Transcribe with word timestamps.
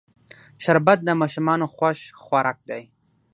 شربت 0.63 0.99
د 1.03 1.09
ماشومانو 1.21 1.65
خوښ 1.75 1.97
خوراک 2.23 2.57
دی 2.69 2.83